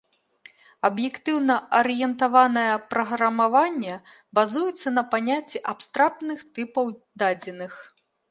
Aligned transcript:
Аб'ектна-арыентаванае 0.87 2.71
праграмаванне 2.93 3.93
базуецца 4.41 4.95
на 4.97 5.03
паняцці 5.13 5.63
абстрактных 5.75 6.39
тыпаў 6.59 6.85
дадзеных. 7.23 7.73